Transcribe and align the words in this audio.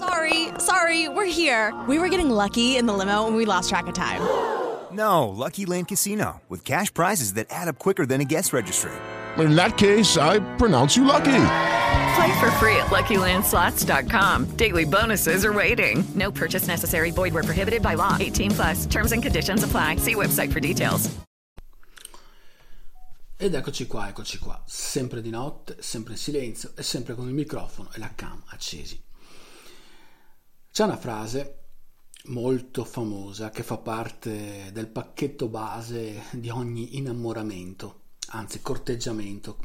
Sorry, 0.00 0.48
sorry, 0.58 1.08
we're 1.10 1.26
here. 1.26 1.74
We 1.86 1.98
were 1.98 2.08
getting 2.08 2.30
lucky 2.30 2.78
in 2.78 2.86
the 2.86 2.94
limo 2.94 3.26
and 3.26 3.36
we 3.36 3.44
lost 3.44 3.68
track 3.68 3.86
of 3.86 3.94
time. 3.94 4.22
No, 4.92 5.28
Lucky 5.28 5.66
Land 5.66 5.86
Casino, 5.86 6.40
with 6.48 6.64
cash 6.64 6.92
prizes 6.92 7.34
that 7.34 7.46
add 7.48 7.68
up 7.68 7.78
quicker 7.78 8.04
than 8.04 8.20
a 8.20 8.24
guest 8.24 8.52
registry. 8.52 8.90
In 9.38 9.54
that 9.54 9.78
case, 9.78 10.16
I 10.16 10.40
pronounce 10.56 10.96
you 10.96 11.04
lucky. 11.04 11.46
Play 12.16 12.40
for 12.40 12.50
free 12.58 12.74
at 12.74 12.90
LuckyLandSlots.com. 12.90 14.56
Daily 14.56 14.84
bonuses 14.84 15.44
are 15.44 15.52
waiting. 15.52 16.02
No 16.16 16.32
purchase 16.32 16.66
necessary. 16.66 17.12
Void 17.12 17.32
where 17.34 17.44
prohibited 17.44 17.82
by 17.82 17.94
law. 17.94 18.16
18 18.18 18.50
plus. 18.50 18.86
Terms 18.86 19.12
and 19.12 19.22
conditions 19.22 19.62
apply. 19.62 19.94
See 19.96 20.16
website 20.16 20.52
for 20.52 20.58
details. 20.58 21.08
Ed 23.36 23.54
eccoci 23.54 23.86
qua, 23.86 24.08
eccoci 24.08 24.38
qua. 24.38 24.60
Sempre 24.66 25.22
di 25.22 25.30
notte, 25.30 25.76
sempre 25.78 26.14
in 26.14 26.18
silenzio 26.18 26.72
e 26.74 26.82
sempre 26.82 27.14
con 27.14 27.28
il 27.28 27.32
microfono 27.32 27.90
e 27.94 27.98
la 28.00 28.10
cam 28.14 28.42
accesi. 28.48 29.00
C'è 30.72 30.84
una 30.84 30.96
frase 30.96 31.58
molto 32.26 32.84
famosa 32.84 33.50
che 33.50 33.64
fa 33.64 33.78
parte 33.78 34.70
del 34.72 34.86
pacchetto 34.86 35.48
base 35.48 36.26
di 36.30 36.48
ogni 36.48 36.96
innamoramento, 36.96 38.02
anzi 38.28 38.60
corteggiamento 38.62 39.58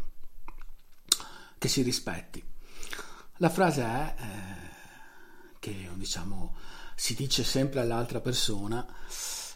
che 1.60 1.68
si 1.68 1.84
rispetti. 1.84 2.44
La 3.38 3.50
frase 3.50 3.84
è 3.84 4.16
eh, 4.18 5.58
che 5.60 5.90
diciamo 5.94 6.56
si 6.96 7.14
dice 7.14 7.44
sempre 7.44 7.82
all'altra 7.82 8.20
persona 8.20 8.88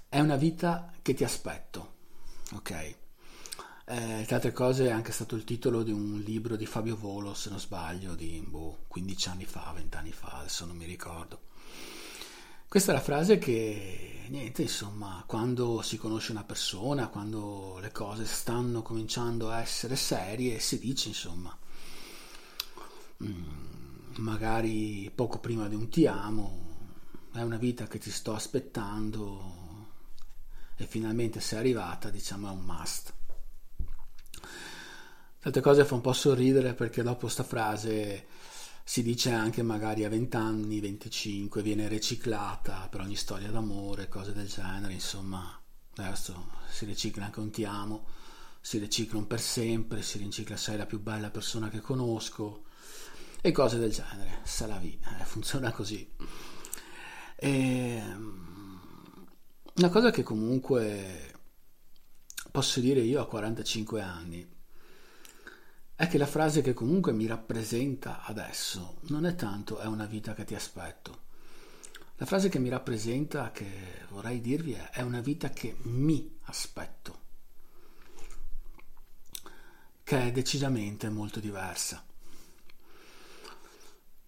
è 0.07 0.19
una 0.19 0.35
vita 0.35 0.93
che 1.01 1.15
ti 1.15 1.23
aspetto. 1.23 1.95
Ok? 2.53 2.97
Eh, 3.91 4.23
tra 4.27 4.35
altre 4.35 4.51
cose 4.51 4.85
è 4.85 4.91
anche 4.91 5.11
stato 5.11 5.35
il 5.35 5.43
titolo 5.43 5.81
di 5.81 5.91
un 5.91 6.21
libro 6.23 6.55
di 6.55 6.67
Fabio 6.67 6.95
Volo, 6.95 7.33
se 7.33 7.49
non 7.49 7.59
sbaglio, 7.59 8.13
di 8.13 8.39
boh, 8.47 8.83
15 8.87 9.29
anni 9.29 9.45
fa, 9.45 9.71
20 9.73 9.97
anni 9.97 10.11
fa, 10.11 10.27
adesso 10.33 10.63
non 10.67 10.77
mi 10.77 10.85
ricordo. 10.85 11.39
Questa 12.67 12.91
è 12.91 12.93
la 12.95 13.01
frase 13.01 13.39
che, 13.39 14.25
niente, 14.27 14.61
insomma, 14.61 15.23
quando 15.25 15.81
si 15.81 15.97
conosce 15.97 16.31
una 16.33 16.43
persona, 16.43 17.07
quando 17.07 17.79
le 17.81 17.91
cose 17.91 18.25
stanno 18.25 18.83
cominciando 18.83 19.49
a 19.49 19.59
essere 19.59 19.95
serie, 19.95 20.59
si 20.59 20.77
dice, 20.77 21.07
insomma, 21.07 21.57
mm, 23.23 24.17
magari 24.17 25.11
poco 25.15 25.39
prima 25.39 25.67
di 25.67 25.73
un 25.73 25.89
ti 25.89 26.05
amo, 26.05 26.77
è 27.33 27.41
una 27.41 27.57
vita 27.57 27.87
che 27.87 27.97
ti 27.97 28.11
sto 28.11 28.35
aspettando 28.35 29.87
e 30.75 30.85
finalmente 30.85 31.39
sei 31.39 31.57
arrivata, 31.57 32.11
diciamo, 32.11 32.49
è 32.49 32.51
un 32.51 32.61
must. 32.61 33.17
Tante 35.41 35.61
cose 35.61 35.85
fa 35.85 35.95
un 35.95 36.01
po' 36.01 36.11
sorridere 36.11 36.73
perché 36.73 37.01
dopo 37.01 37.29
sta 37.29 37.43
frase 37.43 38.27
si 38.83 39.01
dice 39.03 39.31
anche 39.31 39.61
magari 39.61 40.03
a 40.03 40.09
20 40.09 40.35
anni, 40.35 40.79
25, 40.81 41.61
viene 41.61 41.87
riciclata 41.87 42.87
per 42.89 43.01
ogni 43.01 43.15
storia 43.15 43.49
d'amore, 43.49 44.09
cose 44.09 44.33
del 44.33 44.47
genere, 44.47 44.93
insomma, 44.93 45.61
adesso 45.97 46.49
si 46.67 46.85
ricicla 46.85 47.25
anche 47.25 47.39
un 47.39 47.51
ti 47.51 47.63
amo, 47.63 48.07
si 48.59 48.79
ricicla 48.79 49.19
un 49.19 49.27
per 49.27 49.39
sempre, 49.39 50.01
si 50.01 50.17
ricicla 50.17 50.57
sei 50.57 50.75
la 50.75 50.87
più 50.87 50.99
bella 50.99 51.29
persona 51.29 51.69
che 51.69 51.81
conosco 51.81 52.63
e 53.39 53.51
cose 53.51 53.77
del 53.77 53.91
genere, 53.91 54.39
se 54.43 54.65
la 54.65 54.77
vi, 54.77 54.99
eh, 55.19 55.23
funziona 55.23 55.71
così. 55.71 56.11
E, 57.35 58.01
una 59.75 59.89
cosa 59.89 60.09
che 60.09 60.23
comunque 60.23 61.33
posso 62.51 62.79
dire 62.79 62.99
io 63.01 63.21
a 63.21 63.27
45 63.27 64.01
anni, 64.01 64.57
è 65.99 66.07
che 66.07 66.17
la 66.17 66.25
frase 66.25 66.61
che 66.61 66.73
comunque 66.73 67.11
mi 67.11 67.25
rappresenta 67.25 68.23
adesso 68.23 68.99
non 69.09 69.25
è 69.25 69.35
tanto 69.35 69.79
è 69.79 69.85
una 69.85 70.05
vita 70.05 70.33
che 70.33 70.45
ti 70.45 70.55
aspetto. 70.55 71.23
La 72.15 72.25
frase 72.25 72.47
che 72.47 72.57
mi 72.57 72.69
rappresenta, 72.69 73.51
che 73.51 74.05
vorrei 74.07 74.39
dirvi, 74.39 74.71
è 74.71 74.91
è 74.91 75.01
una 75.01 75.19
vita 75.19 75.49
che 75.49 75.75
mi 75.81 76.37
aspetto, 76.43 77.19
che 80.01 80.21
è 80.23 80.31
decisamente 80.31 81.09
molto 81.09 81.41
diversa. 81.41 82.01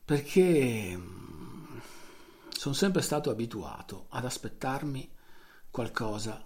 Perché 0.03 0.99
sono 2.49 2.75
sempre 2.75 3.01
stato 3.01 3.29
abituato 3.29 4.07
ad 4.09 4.25
aspettarmi 4.25 5.09
qualcosa, 5.69 6.43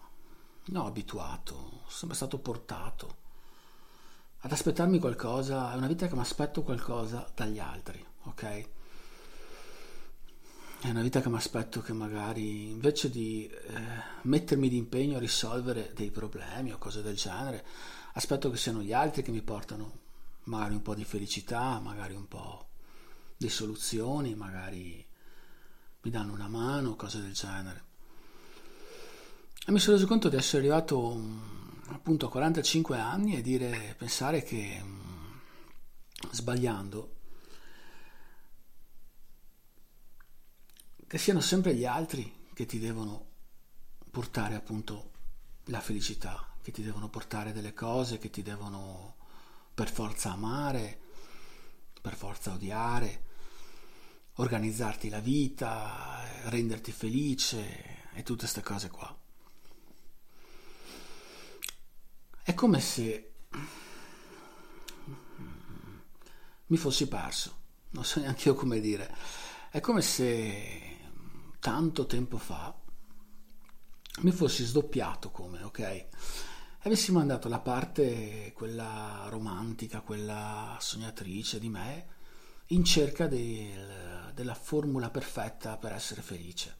no 0.65 0.85
abituato, 0.85 1.81
sono 1.87 1.87
sempre 1.87 2.15
stato 2.15 2.37
portato 2.37 3.23
ad 4.45 4.51
aspettarmi 4.51 4.99
qualcosa, 4.99 5.73
è 5.73 5.75
una 5.75 5.87
vita 5.87 6.07
che 6.07 6.13
mi 6.13 6.21
aspetto 6.21 6.61
qualcosa 6.61 7.27
dagli 7.33 7.57
altri, 7.57 8.05
ok? 8.25 8.67
È 10.81 10.89
una 10.91 11.01
vita 11.01 11.19
che 11.19 11.29
mi 11.29 11.37
aspetto 11.37 11.81
che 11.81 11.93
magari 11.93 12.69
invece 12.69 13.09
di 13.09 13.47
eh, 13.47 13.81
mettermi 14.21 14.69
d'impegno 14.69 15.17
a 15.17 15.19
risolvere 15.19 15.93
dei 15.95 16.11
problemi 16.11 16.71
o 16.71 16.77
cose 16.77 17.01
del 17.01 17.15
genere, 17.15 17.65
aspetto 18.13 18.51
che 18.51 18.57
siano 18.57 18.83
gli 18.83 18.93
altri 18.93 19.23
che 19.23 19.31
mi 19.31 19.41
portano 19.41 19.97
magari 20.43 20.75
un 20.75 20.83
po' 20.83 20.93
di 20.93 21.05
felicità, 21.05 21.79
magari 21.79 22.13
un 22.13 22.27
po' 22.27 22.67
di 23.35 23.49
soluzioni, 23.49 24.35
magari 24.35 25.03
mi 26.01 26.11
danno 26.11 26.33
una 26.33 26.47
mano, 26.47 26.95
cose 26.95 27.19
del 27.19 27.33
genere. 27.33 27.83
E 29.65 29.71
mi 29.71 29.79
sono 29.79 29.95
reso 29.95 30.05
conto 30.05 30.29
di 30.29 30.35
essere 30.35 30.59
arrivato 30.59 31.55
appunto 31.87 32.27
a 32.27 32.29
45 32.29 32.97
anni 32.97 33.35
e 33.35 33.41
dire, 33.41 33.95
pensare 33.97 34.43
che 34.43 34.83
sbagliando, 36.31 37.13
che 41.07 41.17
siano 41.17 41.41
sempre 41.41 41.75
gli 41.75 41.85
altri 41.85 42.47
che 42.53 42.65
ti 42.65 42.79
devono 42.79 43.33
portare 44.09 44.55
appunto 44.55 45.11
la 45.65 45.79
felicità, 45.79 46.55
che 46.61 46.71
ti 46.71 46.81
devono 46.81 47.09
portare 47.09 47.51
delle 47.51 47.73
cose, 47.73 48.17
che 48.17 48.29
ti 48.29 48.41
devono 48.41 49.15
per 49.73 49.91
forza 49.91 50.31
amare, 50.31 50.99
per 52.01 52.15
forza 52.15 52.53
odiare, 52.53 53.23
organizzarti 54.35 55.09
la 55.09 55.19
vita, 55.19 56.23
renderti 56.45 56.91
felice 56.91 58.09
e 58.13 58.23
tutte 58.23 58.41
queste 58.41 58.61
cose 58.61 58.89
qua. 58.89 59.24
È 62.47 62.53
come 62.53 62.79
se 62.79 63.31
mi 66.67 66.77
fossi 66.77 67.07
perso, 67.07 67.57
non 67.89 68.05
so 68.05 68.19
neanche 68.19 68.49
io 68.49 68.53
come 68.53 68.79
dire. 68.79 69.11
È 69.71 69.79
come 69.79 70.03
se 70.03 70.99
tanto 71.59 72.05
tempo 72.05 72.37
fa 72.37 72.71
mi 74.19 74.31
fossi 74.31 74.63
sdoppiato 74.63 75.31
come, 75.31 75.63
ok? 75.63 75.79
E 75.79 76.09
avessi 76.81 77.11
mandato 77.11 77.49
la 77.49 77.57
parte, 77.57 78.53
quella 78.53 79.25
romantica, 79.29 80.01
quella 80.01 80.77
sognatrice 80.79 81.57
di 81.57 81.69
me, 81.69 82.07
in 82.67 82.85
cerca 82.85 83.25
del, 83.25 84.31
della 84.35 84.53
formula 84.53 85.09
perfetta 85.09 85.77
per 85.77 85.93
essere 85.93 86.21
felice. 86.21 86.77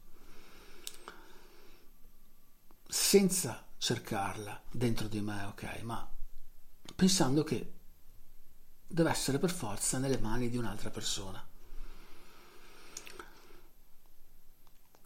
Senza 2.88 3.66
cercarla 3.86 4.64
dentro 4.72 5.08
di 5.08 5.22
me, 5.22 5.44
ok, 5.44 5.82
ma 5.84 6.12
pensando 6.96 7.44
che 7.44 7.74
deve 8.88 9.12
essere 9.12 9.38
per 9.38 9.52
forza 9.52 10.00
nelle 10.00 10.18
mani 10.18 10.50
di 10.50 10.58
un'altra 10.58 10.90
persona. 10.90 11.48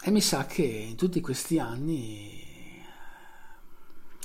E 0.02 0.12
mi 0.12 0.22
sa 0.22 0.46
che 0.46 0.64
in 0.64 0.96
tutti 0.96 1.20
questi 1.20 1.60
anni 1.60 2.82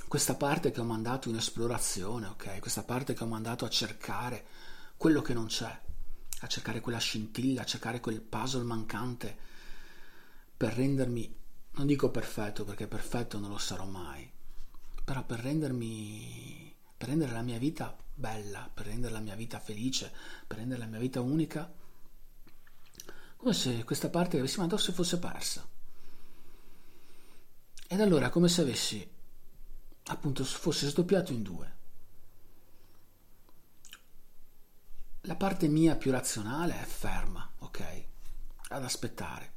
questa 0.06 0.36
parte 0.36 0.70
che 0.70 0.78
ho 0.78 0.84
mandato 0.84 1.28
in 1.28 1.34
esplorazione, 1.34 2.28
ok, 2.28 2.60
questa 2.60 2.84
parte 2.84 3.12
che 3.12 3.24
ho 3.24 3.26
mandato 3.26 3.64
a 3.64 3.68
cercare 3.68 4.46
quello 4.96 5.20
che 5.20 5.34
non 5.34 5.46
c'è, 5.46 5.80
a 6.42 6.46
cercare 6.46 6.78
quella 6.78 6.98
scintilla, 6.98 7.62
a 7.62 7.66
cercare 7.66 7.98
quel 7.98 8.20
puzzle 8.20 8.62
mancante 8.62 9.36
per 10.56 10.74
rendermi, 10.74 11.36
non 11.72 11.86
dico 11.88 12.12
perfetto 12.12 12.64
perché 12.64 12.86
perfetto 12.86 13.40
non 13.40 13.50
lo 13.50 13.58
sarò 13.58 13.84
mai, 13.84 14.30
però 15.04 15.22
per 15.22 15.40
rendermi, 15.40 16.74
per 16.96 17.08
rendere 17.08 17.32
la 17.32 17.42
mia 17.42 17.58
vita 17.58 17.96
bella, 18.14 18.70
per 18.72 18.86
rendere 18.86 19.12
la 19.12 19.20
mia 19.20 19.34
vita 19.34 19.60
felice, 19.60 20.10
per 20.46 20.56
rendere 20.56 20.80
la 20.80 20.86
mia 20.86 20.98
vita 20.98 21.20
unica, 21.20 21.70
come 23.36 23.52
se 23.52 23.84
questa 23.84 24.08
parte 24.08 24.30
che 24.30 24.38
avessi 24.38 24.58
mandato 24.58 24.80
si 24.80 24.92
fosse 24.92 25.18
persa. 25.18 25.68
Ed 27.86 28.00
allora 28.00 28.30
come 28.30 28.48
se 28.48 28.62
avessi 28.62 29.06
appunto 30.06 30.44
fosse 30.44 30.88
sdoppiato 30.88 31.32
in 31.32 31.42
due. 31.42 31.72
La 35.22 35.36
parte 35.36 35.68
mia 35.68 35.96
più 35.96 36.10
razionale 36.10 36.80
è 36.80 36.84
ferma, 36.84 37.50
ok? 37.58 38.04
Ad 38.68 38.84
aspettare. 38.84 39.52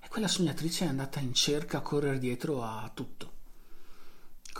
E 0.00 0.08
quella 0.08 0.28
sognatrice 0.28 0.84
è 0.84 0.88
andata 0.88 1.20
in 1.20 1.34
cerca 1.34 1.78
a 1.78 1.82
correre 1.82 2.18
dietro 2.18 2.62
a 2.62 2.88
tutto. 2.94 3.35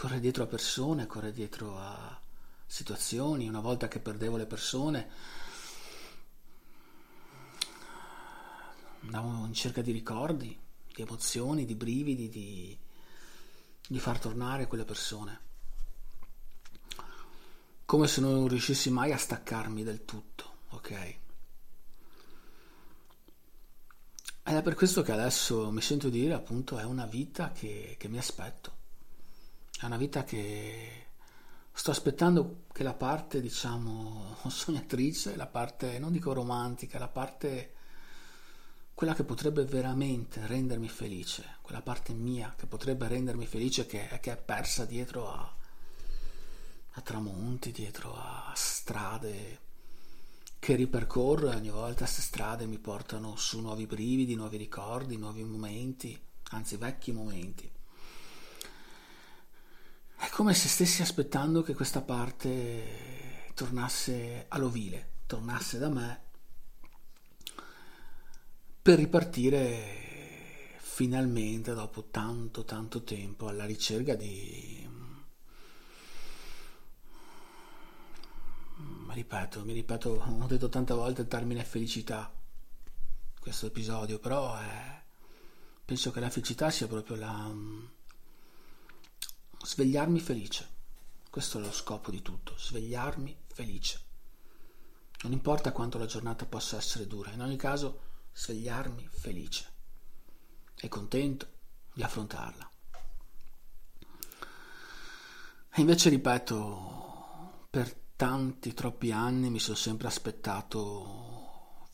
Correre 0.06 0.22
dietro 0.22 0.44
a 0.44 0.46
persone, 0.46 1.06
correre 1.06 1.32
dietro 1.32 1.76
a 1.80 2.20
situazioni. 2.64 3.48
Una 3.48 3.58
volta 3.58 3.88
che 3.88 3.98
perdevo 3.98 4.36
le 4.36 4.46
persone, 4.46 5.08
andavo 9.00 9.46
in 9.46 9.52
cerca 9.52 9.82
di 9.82 9.90
ricordi, 9.90 10.56
di 10.94 11.02
emozioni, 11.02 11.64
di 11.64 11.74
brividi, 11.74 12.28
di, 12.28 12.78
di 13.88 13.98
far 13.98 14.20
tornare 14.20 14.68
quelle 14.68 14.84
persone. 14.84 15.40
Come 17.84 18.06
se 18.06 18.20
non 18.20 18.46
riuscissi 18.46 18.90
mai 18.90 19.10
a 19.10 19.18
staccarmi 19.18 19.82
del 19.82 20.04
tutto, 20.04 20.58
ok? 20.68 20.90
Ed 24.44 24.54
è 24.54 24.62
per 24.62 24.76
questo 24.76 25.02
che 25.02 25.10
adesso 25.10 25.72
mi 25.72 25.80
sento 25.80 26.08
dire 26.08 26.32
appunto 26.34 26.78
è 26.78 26.84
una 26.84 27.06
vita 27.06 27.50
che, 27.50 27.96
che 27.98 28.06
mi 28.06 28.18
aspetto. 28.18 28.84
È 29.78 29.84
una 29.84 29.98
vita 29.98 30.24
che 30.24 31.06
sto 31.70 31.90
aspettando 31.90 32.64
che 32.72 32.82
la 32.82 32.94
parte, 32.94 33.40
diciamo, 33.40 34.36
sognatrice, 34.48 35.36
la 35.36 35.46
parte, 35.46 35.98
non 35.98 36.12
dico 36.12 36.32
romantica, 36.32 36.98
la 36.98 37.08
parte 37.08 37.72
quella 38.94 39.12
che 39.12 39.24
potrebbe 39.24 39.66
veramente 39.66 40.46
rendermi 40.46 40.88
felice, 40.88 41.58
quella 41.60 41.82
parte 41.82 42.14
mia 42.14 42.54
che 42.56 42.64
potrebbe 42.64 43.06
rendermi 43.06 43.44
felice 43.44 43.84
che, 43.84 44.08
che 44.22 44.32
è 44.32 44.36
persa 44.38 44.86
dietro 44.86 45.30
a, 45.30 45.54
a 46.92 47.00
tramonti, 47.02 47.72
dietro 47.72 48.14
a 48.14 48.50
strade 48.56 49.60
che 50.58 50.74
ripercorro 50.76 51.52
e 51.52 51.56
ogni 51.56 51.68
volta 51.68 52.04
queste 52.04 52.22
strade 52.22 52.64
mi 52.64 52.78
portano 52.78 53.36
su 53.36 53.60
nuovi 53.60 53.86
brividi, 53.86 54.34
nuovi 54.34 54.56
ricordi, 54.56 55.18
nuovi 55.18 55.44
momenti, 55.44 56.18
anzi 56.52 56.76
vecchi 56.78 57.12
momenti. 57.12 57.70
Come 60.36 60.52
se 60.52 60.68
stessi 60.68 61.00
aspettando 61.00 61.62
che 61.62 61.72
questa 61.72 62.02
parte 62.02 63.48
tornasse 63.54 64.44
all'ovile, 64.48 65.12
tornasse 65.24 65.78
da 65.78 65.88
me 65.88 66.20
per 68.82 68.98
ripartire 68.98 70.76
finalmente 70.76 71.72
dopo 71.72 72.08
tanto 72.10 72.66
tanto 72.66 73.02
tempo 73.02 73.48
alla 73.48 73.64
ricerca 73.64 74.14
di 74.14 74.86
ripeto, 79.14 79.64
mi 79.64 79.72
ripeto, 79.72 80.10
ho 80.42 80.46
detto 80.46 80.68
tante 80.68 80.92
volte 80.92 81.22
il 81.22 81.28
termine 81.28 81.64
felicità 81.64 82.30
questo 83.40 83.64
episodio, 83.64 84.18
però 84.18 84.54
è, 84.58 85.02
penso 85.82 86.10
che 86.10 86.20
la 86.20 86.28
felicità 86.28 86.68
sia 86.68 86.86
proprio 86.86 87.16
la 87.16 87.50
svegliarmi 89.66 90.20
felice. 90.20 90.74
Questo 91.28 91.58
è 91.58 91.60
lo 91.60 91.72
scopo 91.72 92.12
di 92.12 92.22
tutto, 92.22 92.56
svegliarmi 92.56 93.36
felice. 93.52 94.00
Non 95.22 95.32
importa 95.32 95.72
quanto 95.72 95.98
la 95.98 96.06
giornata 96.06 96.46
possa 96.46 96.76
essere 96.76 97.08
dura, 97.08 97.32
in 97.32 97.42
ogni 97.42 97.56
caso 97.56 98.02
svegliarmi 98.32 99.08
felice 99.10 99.72
e 100.76 100.86
contento 100.86 101.48
di 101.92 102.04
affrontarla. 102.04 102.70
E 105.72 105.80
invece, 105.80 106.10
ripeto, 106.10 107.66
per 107.68 107.92
tanti, 108.14 108.72
troppi 108.72 109.10
anni 109.10 109.50
mi 109.50 109.58
sono 109.58 109.76
sempre 109.76 110.06
aspettato, 110.06 111.88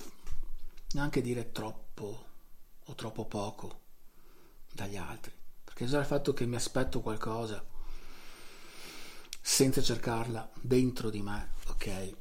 neanche 0.92 1.22
dire 1.22 1.52
troppo 1.52 2.26
o 2.84 2.94
troppo 2.94 3.24
poco 3.24 3.80
dagli 4.72 4.96
altri, 4.96 5.32
perché 5.72 5.86
già 5.86 6.00
il 6.00 6.04
fatto 6.04 6.34
che 6.34 6.44
mi 6.44 6.56
aspetto 6.56 7.00
qualcosa 7.00 7.64
senza 9.40 9.80
cercarla 9.80 10.50
dentro 10.60 11.08
di 11.08 11.22
me, 11.22 11.52
ok? 11.68 12.12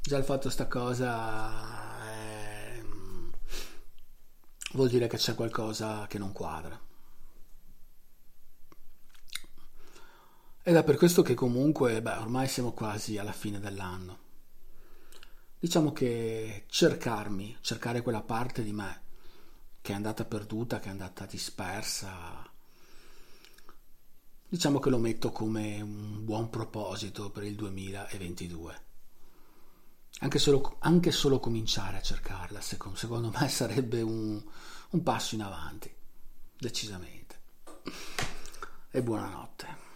Già 0.00 0.16
il 0.16 0.22
fatto 0.22 0.48
sta 0.48 0.68
cosa 0.68 1.98
vuol 4.72 4.88
dire 4.88 5.08
che 5.08 5.16
c'è 5.16 5.34
qualcosa 5.34 6.06
che 6.06 6.18
non 6.18 6.30
quadra. 6.32 6.80
Ed 10.62 10.76
è 10.76 10.84
per 10.84 10.96
questo 10.96 11.22
che 11.22 11.34
comunque, 11.34 12.00
beh, 12.00 12.18
ormai 12.18 12.46
siamo 12.46 12.72
quasi 12.72 13.18
alla 13.18 13.32
fine 13.32 13.58
dell'anno. 13.58 14.18
Diciamo 15.58 15.92
che 15.92 16.66
cercarmi, 16.68 17.58
cercare 17.60 18.02
quella 18.02 18.22
parte 18.22 18.62
di 18.62 18.72
me 18.72 19.08
che 19.80 19.92
è 19.92 19.94
andata 19.94 20.24
perduta, 20.24 20.78
che 20.78 20.88
è 20.88 20.90
andata 20.90 21.26
dispersa, 21.26 22.48
diciamo 24.48 24.78
che 24.78 24.90
lo 24.90 24.98
metto 24.98 25.30
come 25.32 25.80
un 25.80 26.24
buon 26.24 26.50
proposito 26.50 27.30
per 27.30 27.44
il 27.44 27.54
2022 27.54 28.88
anche 30.20 30.38
solo, 30.38 30.76
anche 30.80 31.10
solo 31.12 31.40
cominciare 31.40 31.96
a 31.96 32.02
cercarla, 32.02 32.60
secondo, 32.60 32.98
secondo 32.98 33.32
me 33.34 33.48
sarebbe 33.48 34.02
un, 34.02 34.42
un 34.90 35.02
passo 35.02 35.34
in 35.34 35.42
avanti, 35.42 35.92
decisamente. 36.58 37.38
E 38.90 39.02
buonanotte. 39.02 39.89